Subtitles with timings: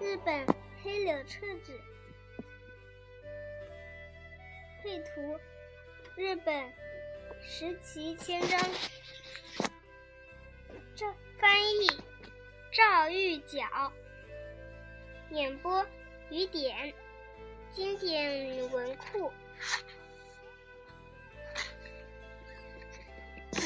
[0.00, 0.46] 日本
[0.82, 1.78] 黑柳彻子，
[4.82, 5.38] 绘图
[6.16, 6.72] 日本
[7.42, 8.58] 石崎千章，
[10.96, 11.04] 这
[11.38, 11.86] 翻译
[12.72, 13.92] 赵玉角，
[15.28, 15.86] 演播
[16.30, 16.94] 雨点，
[17.70, 19.30] 经典文库。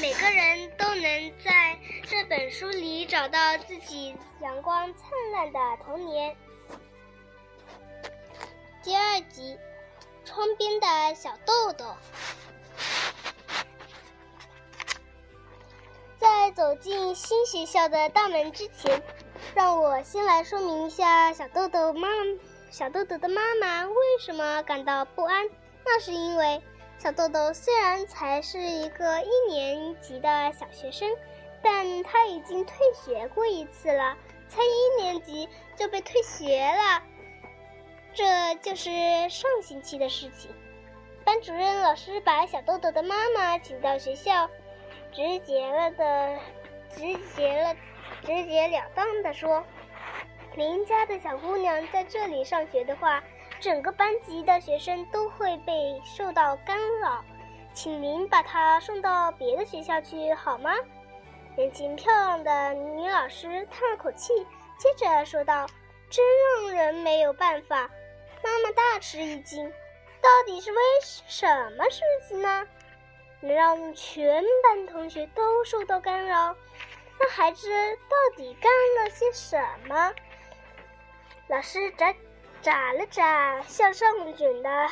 [0.01, 6.35] 每个人都能在这本书里找到自己阳光灿烂的童年。
[8.83, 9.57] 第二集，
[10.25, 11.85] 窗边的小豆豆。
[16.19, 19.01] 在走进新学校的大门之前，
[19.55, 22.07] 让我先来说明一下小豆豆妈
[22.69, 25.47] 小豆豆的妈妈为什么感到不安。
[25.85, 26.61] 那是因为。
[27.05, 31.07] 小豆豆虽然才是一个一年级的小学生，
[31.61, 34.17] 但他已经退学过一次了，
[34.47, 37.03] 才一年级就被退学了。
[38.11, 38.89] 这就是
[39.29, 40.49] 上星期的事情。
[41.23, 44.49] 班主任老师把小豆豆的妈妈请到学校，
[45.13, 46.39] 直截了的、
[46.89, 47.01] 直
[47.35, 47.75] 截了、
[48.23, 49.63] 直截了当的说
[50.57, 53.23] ：“邻家的小姑娘在这里上学的话。”
[53.65, 57.25] 整个班级的学生都会被受到干扰，
[57.73, 60.71] 请您把他送到别的学校去好吗？
[61.57, 64.45] 年轻漂亮的女老师叹了口气，
[64.77, 65.65] 接着说道
[66.11, 66.23] ：“真
[66.61, 67.89] 让人没有办法。”
[68.45, 69.67] 妈妈大吃一惊
[70.21, 72.67] ：“到底是为什么事情呢？
[73.39, 76.55] 能让全班同学都受到干扰？
[77.19, 77.67] 那孩子
[78.07, 80.13] 到底干了些什么？”
[81.49, 82.13] 老师眨。
[82.65, 84.89] 眨了眨向上卷的、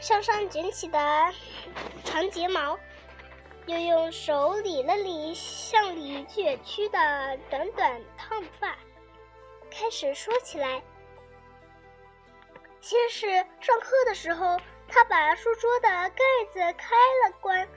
[0.00, 0.98] 向上卷起的
[2.04, 2.76] 长睫毛，
[3.66, 8.76] 又用手理了理向里卷曲的短短烫发，
[9.70, 10.82] 开始说起来。
[12.80, 13.28] 先是
[13.60, 17.68] 上课的时候，他把书桌的盖子开了关，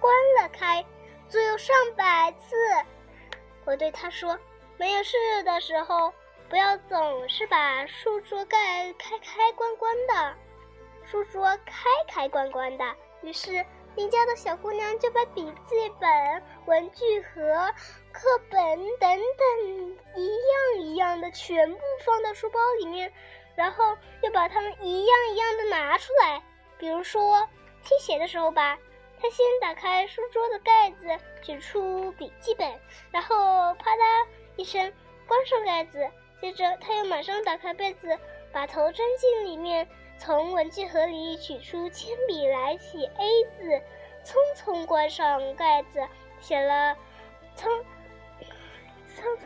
[0.00, 0.84] 关了开，
[1.28, 2.56] 足有上百次。
[3.64, 4.36] 我对他说
[4.76, 6.12] ：“没有事的时候。”
[6.54, 10.36] 不要总是把书桌盖开开关关的，
[11.04, 12.84] 书桌开开关关的。
[13.22, 13.50] 于是
[13.96, 16.08] 邻家的小姑娘就把笔记本、
[16.66, 17.42] 文具盒、
[18.12, 18.60] 课本
[19.00, 23.12] 等等一样一样的全部放到书包里面，
[23.56, 23.84] 然后
[24.22, 26.40] 又把它们一样一样的拿出来。
[26.78, 27.48] 比如说
[27.82, 28.78] 听写的时候吧，
[29.20, 34.80] 她先打开书桌的盖子，取出笔记本，然后啪嗒一声
[35.26, 36.08] 关上盖子。
[36.44, 38.18] 接着，他又马上打开被子，
[38.52, 39.88] 把头钻进里面，
[40.18, 43.80] 从文具盒里取出铅笔来写 A 字，
[44.22, 46.06] 匆匆关上盖子，
[46.42, 46.94] 写了
[47.56, 47.66] 匆
[49.16, 49.38] 匆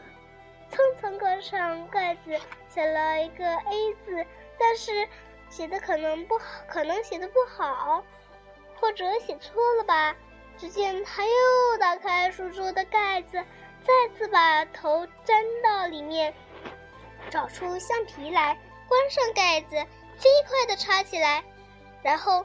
[0.72, 2.36] 匆匆关上盖子，
[2.68, 4.26] 写了一个 A 字，
[4.58, 5.08] 但是
[5.48, 8.02] 写的可能不好，可能写的不好，
[8.80, 10.16] 或者写错了吧。
[10.56, 13.40] 只见他又打开书桌的盖子，
[13.84, 16.34] 再次把头钻到里面。
[17.30, 18.58] 找出橡皮来，
[18.88, 19.76] 关上盖子，
[20.18, 21.44] 飞快地插起来，
[22.02, 22.44] 然后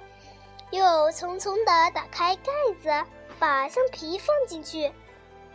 [0.72, 2.52] 又匆匆地打开盖
[2.82, 4.92] 子，把橡皮放进去，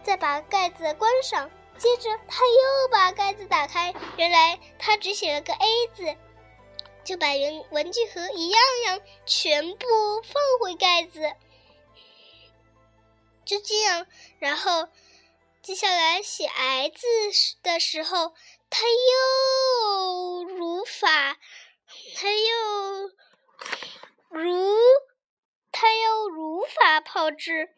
[0.03, 1.51] 再把盖子关上。
[1.77, 6.17] 接着他又把盖子打开，原来他只写了个 A 字，
[7.05, 9.87] 就把文文具盒一样样全部
[10.23, 11.33] 放回盖子。
[13.45, 14.07] 就这样，
[14.41, 14.89] 然后
[15.63, 18.35] 接下来写 S 的时候。
[18.71, 21.37] 他又如法，
[22.17, 23.11] 他又
[24.29, 24.77] 如
[25.73, 27.71] 他又如法炮制，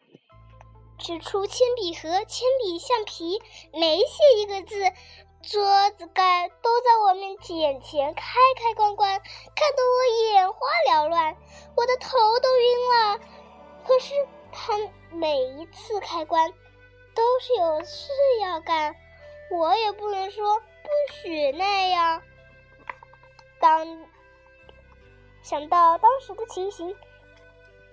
[0.99, 3.41] 取出铅笔盒、铅笔、橡皮，
[3.73, 4.91] 每写一个字，
[5.41, 8.23] 桌子盖都在我面前前开
[8.57, 10.59] 开关关，看得我眼花
[10.89, 11.37] 缭乱，
[11.77, 13.19] 我的头都晕了。
[13.87, 14.13] 可是
[14.51, 14.77] 他
[15.09, 16.51] 每一次开关
[17.15, 18.11] 都是有事
[18.41, 18.95] 要干，
[19.51, 20.61] 我也不能说。
[20.83, 22.21] 不许那样！
[23.59, 23.85] 当
[25.43, 26.95] 想到当时的情形，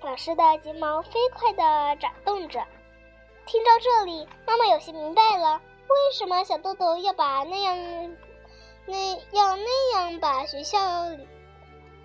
[0.01, 2.65] 老师的睫毛飞快地眨动着。
[3.47, 7.77] 听到这里，妈妈有些明白了，为什么小豆豆要把那样
[8.87, 11.29] 那要那样把学校里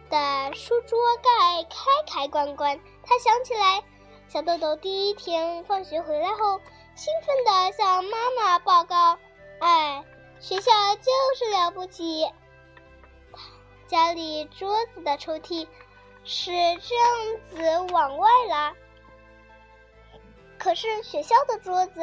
[0.10, 2.80] 的书桌盖开开关关。
[3.06, 3.84] 他想起来，
[4.28, 6.60] 小豆豆第一天放学回来后，
[6.96, 9.18] 兴奋地向妈妈报告
[9.60, 10.04] ：“哎。”
[10.44, 12.30] 学校就是了不起。
[13.88, 15.66] 家里桌子的抽屉
[16.26, 18.76] 是这样子往外拉，
[20.60, 22.02] 可是学校的桌子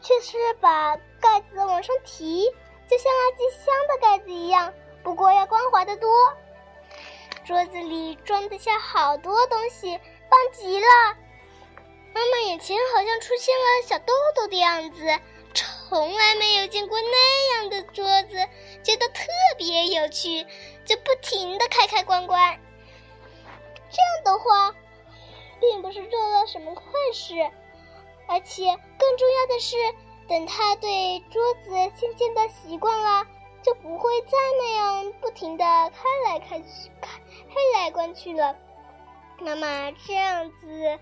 [0.00, 2.50] 却是把盖子往上提，
[2.88, 4.74] 就像垃圾箱的盖子一样，
[5.04, 6.10] 不过要光滑得多。
[7.44, 9.96] 桌子里装得下好多东西，
[10.28, 11.16] 棒极了。
[12.12, 15.06] 妈妈眼前好像出现了小豆豆的样子，
[15.90, 18.36] 从来没有见过那样的桌子，
[18.80, 19.24] 觉得特
[19.58, 20.46] 别有趣，
[20.84, 22.60] 就不停的开开关关。
[23.90, 24.72] 这样的话，
[25.60, 26.82] 并不是做了什么坏
[27.12, 27.34] 事，
[28.28, 29.76] 而且更重要的是，
[30.28, 33.26] 等他对桌子渐渐的习惯了，
[33.60, 38.54] 就不会再那样不停的开来开去、开开来关去了。
[39.40, 41.00] 妈妈这样子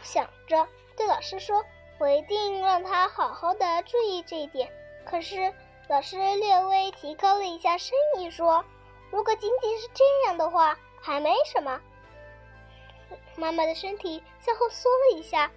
[0.00, 1.64] 想着，对老师说
[2.02, 4.68] ：“我一定让他好好的注意这一点。”
[5.06, 5.54] 可是
[5.88, 8.64] 老师略微提高了一下声音说
[9.12, 11.80] ：“如果仅仅是这样的话，还没什么。”
[13.36, 15.48] 妈妈的身体向后缩了一下，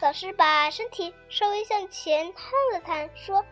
[0.00, 3.44] 老师把身体稍微向前探了探，说：“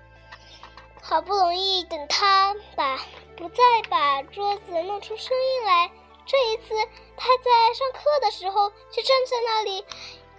[1.02, 2.96] 好不容易等他把
[3.36, 5.90] 不再把桌子弄出声音来，
[6.24, 6.74] 这一次
[7.16, 9.84] 他在上课的时候却站在那里，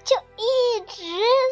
[0.08, 1.04] 就一直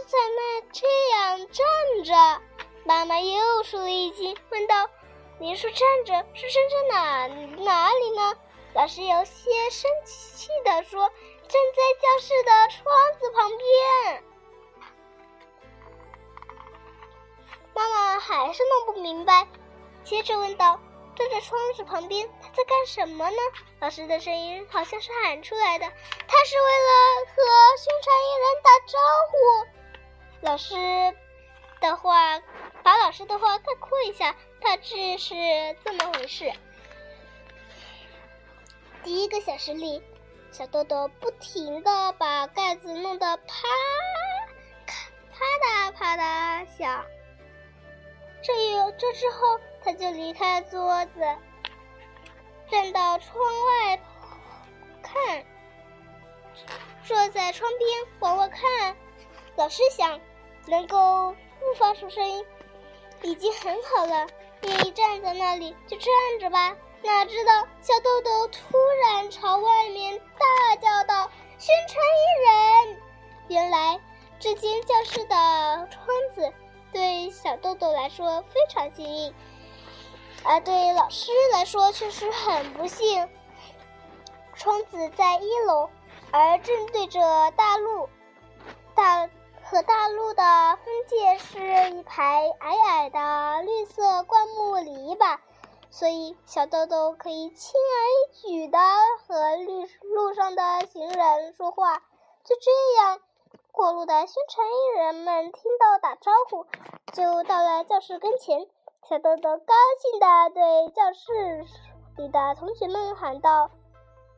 [0.08, 2.42] 在那这样站着。”
[2.88, 4.90] 妈妈又出了一惊，问道
[5.38, 7.28] ：“您说站着是站在哪
[7.64, 8.34] 哪里呢？”
[8.74, 11.12] 老师有些生气地说。
[11.48, 14.24] 站在教室的窗子旁边，
[17.76, 19.48] 妈妈还是弄不明白，
[20.04, 20.80] 接着问道
[21.16, 23.38] ：“站在窗子旁边，在干什么呢？”
[23.82, 25.86] 老师的声音好像是喊出来的
[26.28, 27.36] ：“他是为了和
[27.78, 28.98] 宣传艺人打招
[29.32, 29.36] 呼。”
[30.42, 30.76] 老师
[31.82, 32.42] 的话
[32.84, 35.36] 把老师的话概括一下，大致是
[35.84, 36.52] 这么回事：
[39.04, 40.02] 第一个小时里。
[40.52, 43.46] 小豆豆不停地把盖子弄得啪
[45.34, 47.06] 啪嗒啪嗒响。
[48.42, 51.20] 这有这之后，他就离开桌子，
[52.70, 54.00] 站到窗外
[55.02, 55.46] 看，
[57.06, 57.90] 坐在窗边
[58.20, 58.96] 往外看。
[59.56, 60.20] 老师想，
[60.68, 62.46] 能够不发出声音
[63.22, 64.28] 已经很好了。
[64.62, 66.08] 愿意站在那里就站
[66.40, 66.76] 着吧。
[67.04, 71.30] 哪知道小豆豆突然朝外面大叫道
[71.60, 73.02] ：“宣传艺人！”
[73.48, 74.00] 原来
[74.40, 76.52] 这间教室的窗子
[76.92, 79.34] 对小豆豆来说非常幸运，
[80.48, 83.28] 而对老师来说却是很不幸。
[84.54, 85.90] 窗子在一楼，
[86.32, 88.08] 而正对着大路，
[88.94, 89.30] 大
[89.64, 95.40] 和大路的分界是一排矮矮的绿色灌木篱笆。
[95.90, 98.78] 所以，小豆豆可以轻而易举地
[99.28, 101.98] 和绿路上的行人说话。
[102.44, 102.72] 就这
[103.02, 103.20] 样，
[103.72, 106.66] 过路的宣传艺人们听到打招呼，
[107.14, 108.68] 就到了教室跟前。
[109.08, 111.32] 小豆豆高兴地对教室
[112.18, 113.70] 里的同学们喊道：“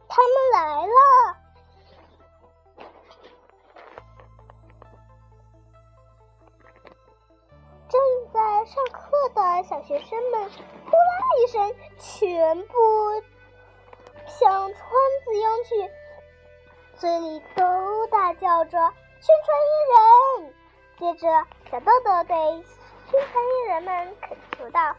[0.09, 1.37] 他们来了！”
[7.87, 8.01] 正
[8.33, 10.59] 在上课的小学生们，呼啦
[11.41, 12.73] 一声，全部
[14.25, 14.73] 向窗
[15.23, 15.89] 子拥去，
[16.97, 18.71] 嘴里都大叫着
[19.21, 19.71] “宣传一
[20.43, 20.53] 人”。
[20.99, 22.35] 接着，小豆豆对
[23.17, 24.95] 宣传艺人们恳求道：“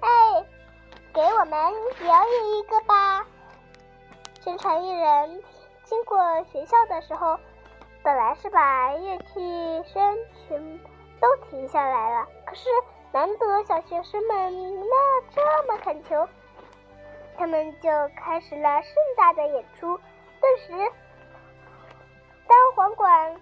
[0.00, 0.44] 哎，
[1.14, 1.50] 给我们
[1.98, 3.26] 表演一个吧！”
[4.44, 5.42] 宣传艺人
[5.84, 7.38] 经过学校的时候，
[8.02, 10.80] 本来是把乐器声全。
[11.22, 12.26] 都停下来了。
[12.44, 12.68] 可是
[13.12, 16.28] 难得小学生们那这么恳求，
[17.38, 19.96] 他们就开始了盛大的演出。
[20.40, 20.72] 顿时，
[22.48, 23.40] 单簧管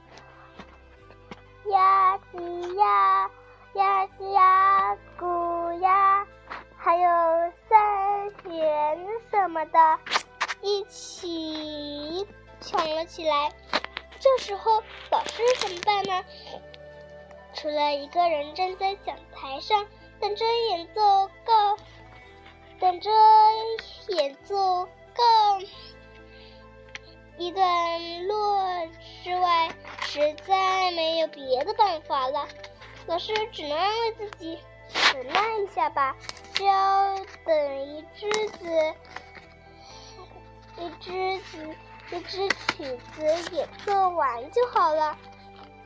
[1.70, 3.30] 呀叽呀
[3.74, 6.26] 呀叽呀鼓呀，
[6.76, 7.08] 还有
[7.68, 8.98] 三弦
[9.30, 9.98] 什么的，
[10.60, 12.26] 一起
[12.60, 13.52] 响了起来。
[14.18, 16.24] 这时候，老师怎么办呢？
[17.54, 19.86] 除了一个人站在讲台上
[20.18, 21.76] 等着演奏告，
[22.80, 23.10] 等着
[24.08, 24.84] 演奏
[25.14, 25.58] 告
[27.38, 28.62] 一段落
[29.22, 29.70] 之外，
[30.02, 32.48] 实在没有别的办法了。
[33.10, 34.56] 可是只能安慰自己：
[35.16, 36.14] 忍耐一下吧，
[36.54, 38.94] 只要等一支子、
[40.76, 41.74] 一支子、
[42.12, 45.18] 一支曲子演奏完就好了。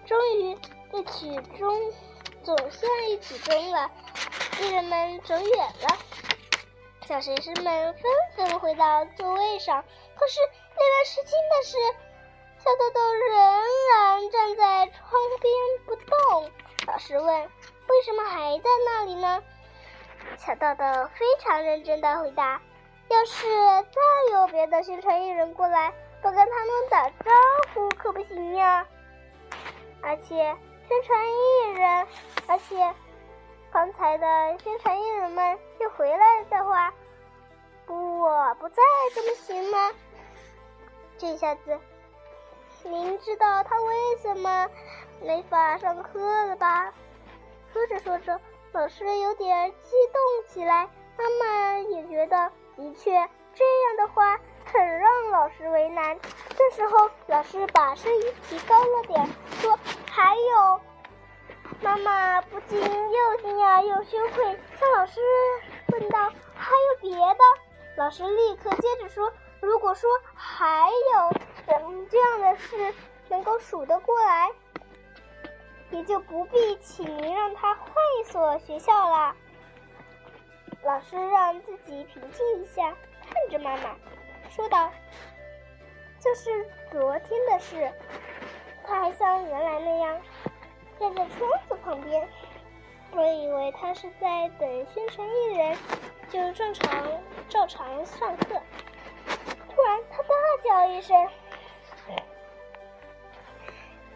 [0.04, 0.59] 终于。
[0.93, 1.93] 一曲终，
[2.45, 3.90] 总算一曲终了。
[4.61, 5.99] 艺人们走远了，
[7.09, 8.02] 小学生们纷
[8.37, 9.83] 纷回到座位上。
[9.83, 11.78] 可是令人吃惊的是，
[12.62, 15.52] 小豆豆仍然站在窗边
[15.87, 16.52] 不动。
[16.87, 17.26] 老师问
[17.88, 19.43] ：“为什么还在那里呢？”
[20.38, 22.61] 小豆豆非常认真的回答
[23.09, 27.31] ：“要是再有别的宣传艺人过来，不跟他们打招
[27.73, 28.87] 呼可不行呀。
[30.03, 32.07] 而且宣传艺人，
[32.47, 32.95] 而且
[33.71, 36.93] 刚才的宣传艺人们又回来的话，
[37.87, 38.83] 我不在，
[39.14, 39.93] 怎么行吗？
[41.17, 41.79] 这下子，
[42.83, 44.69] 您知道他为什么
[45.21, 46.92] 没法上课了吧？”
[47.73, 48.40] 说着说着。
[48.73, 53.12] 老师有点激动起来，妈妈也觉得的确
[53.54, 56.18] 这样的话很让老师为难。
[56.56, 59.25] 这时候，老师把声音提高了点，
[59.61, 59.78] 说
[60.11, 60.80] ：“还有。”
[61.80, 65.21] 妈妈不禁又惊讶又羞愧，向老师
[65.92, 67.44] 问道：“还有别的？”
[67.97, 71.30] 老师立刻接着说：“如果说还有
[71.68, 72.92] 人这样的事
[73.28, 74.50] 能够数得过来。”
[75.95, 77.87] 也就不必请您让他换
[78.19, 79.37] 一所学校了。
[80.83, 83.95] 老师让自己平静一下，看着妈妈，
[84.51, 84.91] 说道
[86.19, 87.93] ：“就是昨天的事。”
[88.85, 90.21] 他还像原来那样
[90.99, 92.29] 站在窗子旁边。
[93.13, 95.79] 我以为他是在等宣传艺人，
[96.29, 96.91] 就正常
[97.49, 98.61] 照常上课。
[99.71, 100.35] 突然，他大
[100.65, 101.17] 叫一声：“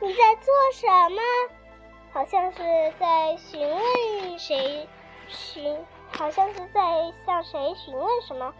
[0.01, 1.23] 你在做什么？”
[2.19, 2.59] 好像是
[2.99, 4.89] 在询问谁，
[5.29, 5.79] 询
[6.11, 8.53] 好像是在向谁询问什么。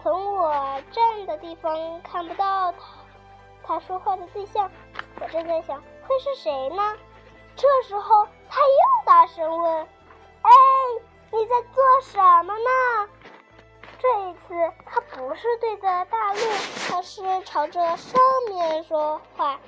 [0.00, 0.52] 从我
[0.92, 2.78] 站的地方看不到他，
[3.64, 4.70] 他说话的对象。
[5.20, 6.96] 我正在想会是谁呢？
[7.56, 9.80] 这时候他又大声问
[10.42, 10.50] ：“哎，
[11.32, 13.10] 你在做什么呢？”
[13.98, 16.38] 这一次他不是对着大陆，
[16.88, 19.58] 他是朝着上面说话。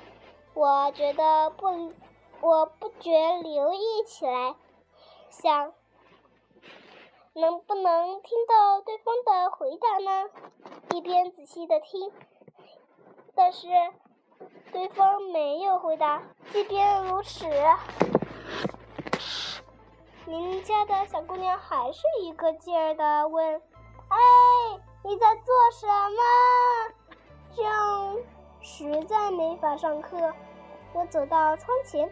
[0.53, 1.93] 我觉得不。
[2.41, 3.11] 我不觉
[3.41, 4.55] 留意起来，
[5.29, 5.73] 想
[7.33, 10.29] 能不能听到对方的回答呢？
[10.93, 12.11] 一边仔细的听，
[13.33, 13.67] 但是
[14.71, 16.21] 对方没有回答。
[16.51, 17.45] 即便如此，
[20.27, 23.61] 邻家的小姑娘还是一个劲儿的问
[24.09, 24.17] ：“哎，
[25.03, 26.21] 你在做什么？”
[27.55, 28.17] 这样
[28.61, 30.33] 实在没法上课。
[30.93, 32.09] 我走到窗前。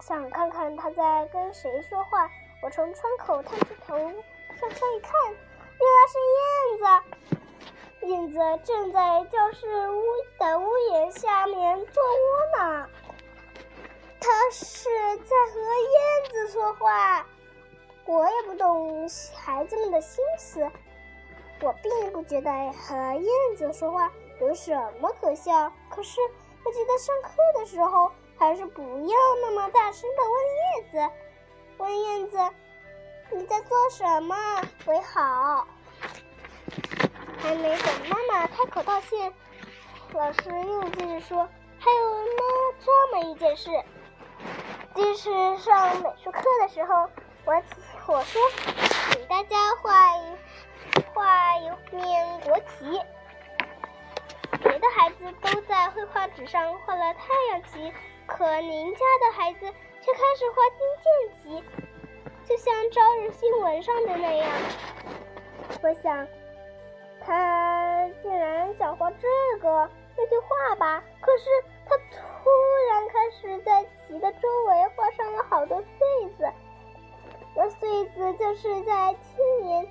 [0.00, 2.30] 想看看他在跟谁说话，
[2.62, 8.06] 我从窗口探出头向上一看，原来是燕子。
[8.06, 10.02] 燕子正在教室屋
[10.38, 12.88] 的屋檐下面做窝呢。
[14.20, 14.88] 他是
[15.18, 17.26] 在和燕子说话。
[18.04, 20.70] 我也不懂孩子们的心思，
[21.62, 25.72] 我并不觉得和燕子说话有什么可笑。
[25.90, 26.20] 可是
[26.64, 28.12] 我记得上课的时候。
[28.38, 31.14] 还是不要那么大声的问叶子，
[31.78, 32.38] 问燕子，
[33.30, 34.36] 你在做什么
[34.84, 35.66] 为好？
[37.38, 39.32] 还没等妈妈开口道谢，
[40.12, 42.42] 老师又接着说，还有呢
[42.84, 43.70] 这么一件事，
[44.94, 47.08] 就是上美术课的时候，
[47.46, 47.54] 我
[48.06, 48.42] 我说，
[49.12, 50.36] 请大家画一
[51.14, 53.00] 画一面国旗，
[54.62, 57.92] 别的孩子都在绘画纸上画了太阳旗。
[58.26, 59.60] 可您家的孩子
[60.00, 61.06] 却开始画金剑
[61.42, 61.64] 旗，
[62.44, 64.48] 就像朝日新闻上的那样。
[65.82, 66.26] 我想，
[67.24, 69.28] 他竟然想画这
[69.60, 71.02] 个，那就画吧。
[71.20, 71.44] 可是
[71.88, 72.50] 他突
[72.90, 76.52] 然开始在旗的周围画上了好多穗子，
[77.54, 79.88] 那穗子就是在青年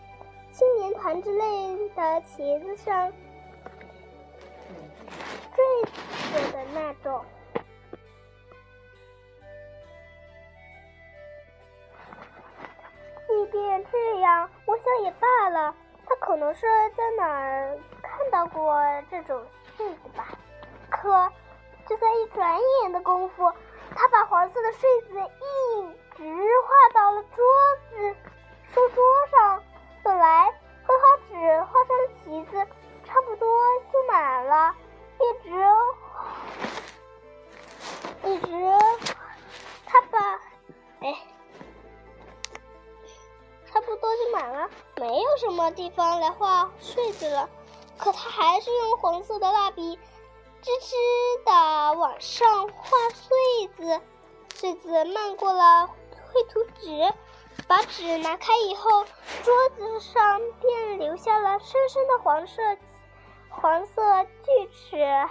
[0.52, 3.12] 青年团之类的旗子上
[5.56, 5.64] 坠
[6.34, 7.24] 着的那种。
[13.46, 15.76] 即便这样，我想也罢了。
[16.08, 16.66] 他可能是
[16.98, 19.46] 在哪儿看到过这种
[19.78, 20.28] 穗子吧。
[20.90, 21.32] 可
[21.88, 23.52] 就在一转眼的功夫，
[23.96, 25.84] 他把黄色的穗子一
[26.18, 26.24] 直
[26.64, 27.46] 画到了桌
[27.92, 28.16] 子、
[28.74, 29.62] 书桌上。
[30.04, 30.52] 本来
[30.86, 32.68] 绘画纸画上的旗子
[33.06, 33.48] 差不多
[33.94, 34.76] 就满了，
[35.20, 35.50] 一直
[38.24, 38.48] 一直，
[39.86, 40.20] 他把
[41.02, 41.35] 哎。
[43.86, 47.50] 不多就满了，没有什么地方来画穗子了。
[47.98, 49.98] 可他还是用黄色的蜡笔，
[50.62, 50.94] 吱吱
[51.46, 54.02] 的往上画穗子。
[54.54, 57.14] 穗子漫过了绘图纸，
[57.68, 59.06] 把纸拿开以后，
[59.44, 62.62] 桌子上便留下了深深的黄色
[63.50, 64.02] 黄色
[64.44, 65.30] 锯齿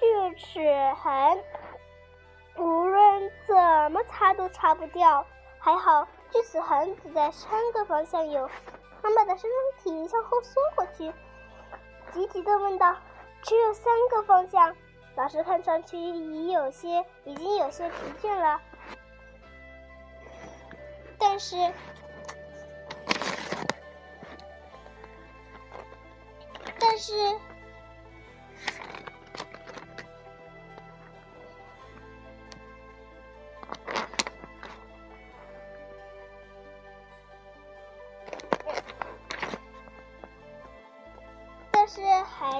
[0.00, 1.44] 锯齿痕，
[2.56, 5.24] 无论怎么擦都擦不掉。
[5.58, 6.06] 还好。
[6.34, 8.50] 锯齿痕只在三个方向有。
[9.00, 9.48] 妈妈的身
[9.84, 11.12] 体向后缩过去，
[12.12, 12.96] 急急地问道
[13.42, 14.74] ：“只有三个方向？”
[15.14, 18.60] 老师看上去已有些，已经有些疲倦了，
[21.16, 21.56] 但是，
[26.80, 26.98] 但。
[26.98, 27.12] 是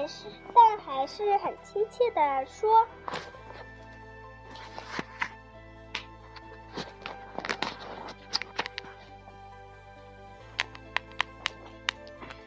[0.07, 2.87] 是，但还是很亲切的说：“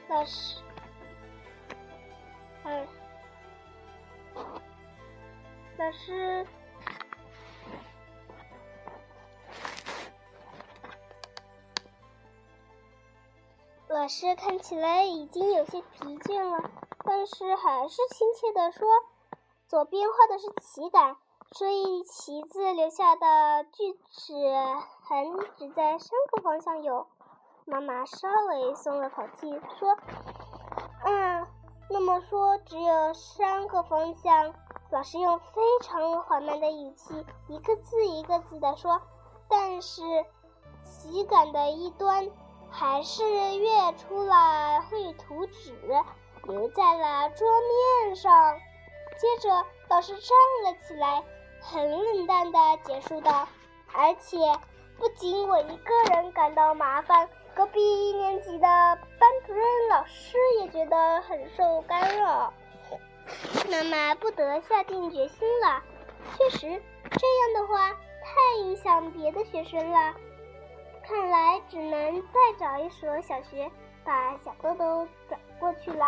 [0.08, 0.62] 老师，
[2.64, 2.86] 嗯，
[5.76, 6.46] 老师。”
[13.88, 16.70] 老师看起来已经有些疲倦了，
[17.08, 18.86] 但是还是亲切地说
[19.66, 21.16] ：“左边画的是旗杆，
[21.52, 24.34] 所以‘旗’字留下的锯齿
[25.04, 27.06] 痕只在三个方向有。”
[27.64, 29.96] 妈妈稍微松了口气，说
[31.06, 31.46] ：“嗯，
[31.88, 34.52] 那么说只有三个方向。”
[34.92, 39.00] 老师用非常缓慢的语气，一个字一个字地说
[39.48, 40.02] ：“但是
[40.84, 42.30] 旗杆的一端。”
[42.70, 43.24] 还是
[43.56, 45.72] 跃出了绘图纸，
[46.48, 48.58] 留在了桌面上。
[49.18, 51.22] 接着，老师站了起来，
[51.60, 53.46] 很冷淡地结束道
[53.92, 54.36] ：“而且，
[54.96, 58.66] 不仅我一个人感到麻烦，隔壁一年级的
[59.18, 62.52] 班主任老师也觉得很受干扰。
[63.70, 65.82] 妈妈不得下定决心了。
[66.36, 67.90] 确实，这样的话
[68.22, 70.14] 太影响别的学生了。”
[71.04, 73.70] 看来只能再找一所小学，
[74.04, 76.04] 把小豆豆转过去了。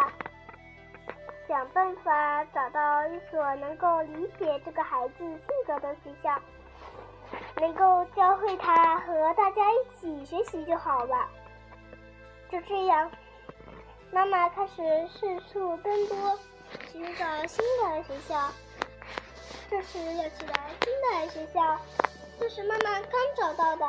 [1.51, 6.39] 想办法找到一所能够理解这个孩子性格的学校，
[7.57, 11.29] 能够教会他和大家一起学习就好了。
[12.53, 13.11] 就这样，
[14.13, 16.39] 妈妈开始四处奔波，
[16.93, 18.49] 寻找新的学校。
[19.69, 21.77] 这时要去了新的学校，
[22.39, 23.85] 这是妈妈刚找到的。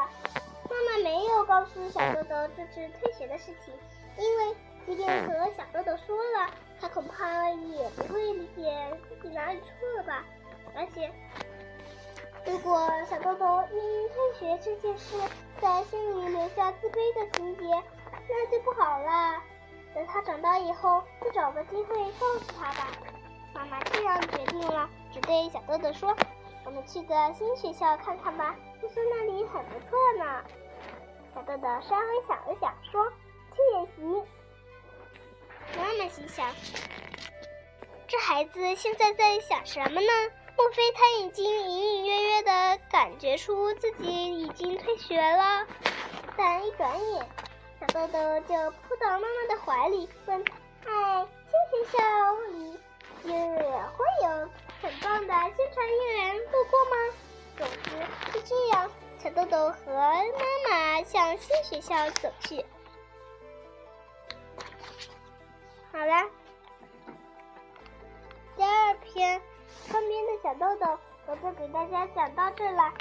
[0.68, 3.72] 妈妈没有告诉小豆豆这次退学的事情，
[4.18, 6.50] 因为即便和小豆豆说了，
[6.82, 10.26] 他恐怕也不会理解自己哪里错了吧。
[10.76, 11.12] 而且，
[12.46, 15.16] 如果小豆豆因退学这件事
[15.62, 17.64] 在心里留下自卑的情节，
[18.28, 19.42] 那就不好了。
[19.94, 22.88] 等他长大以后，就找个机会告诉他吧。
[23.54, 26.16] 妈妈这样决定了，只对小豆豆说
[26.66, 30.44] ：“我们去个新学校看看吧，听说那里很不错呢。”
[31.36, 33.12] 小豆豆稍微想了想，说
[33.54, 34.26] ：“去也行。”
[35.78, 36.54] 妈妈心想
[38.08, 40.12] ：“这孩子现在在想什么呢？
[40.58, 45.66] 莫非他已经隐隐约约的感觉出自己已经退学了？”
[46.38, 47.30] 但一转眼，
[47.80, 50.44] 小豆豆就扑到妈妈的怀里，问
[50.86, 52.80] ：“哎，新学校里
[53.24, 54.50] 也会有
[54.82, 56.96] 很棒的宣传人员路过吗？”
[57.58, 57.90] 总之
[58.32, 58.92] 是这样。
[59.24, 62.66] 小豆豆和妈妈向新学校走去。
[65.92, 66.26] 好啦，
[68.56, 69.42] 第二篇
[69.88, 72.94] 窗边的小豆豆我就给大家讲到这了。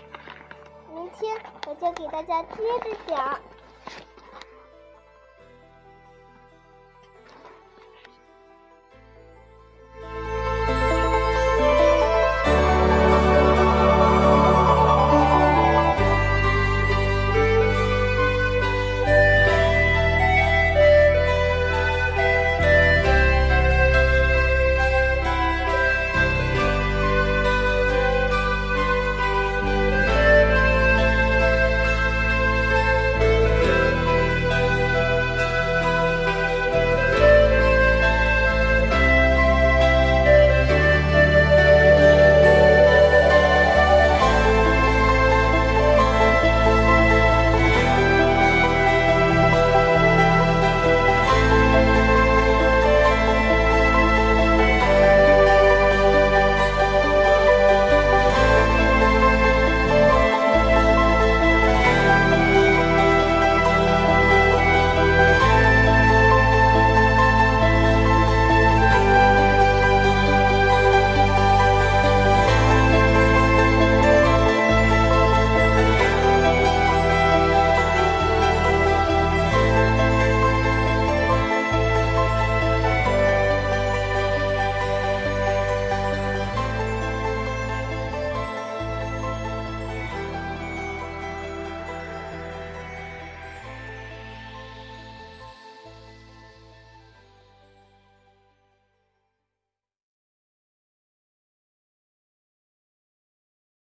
[0.92, 3.40] 明天我就给大家接着讲。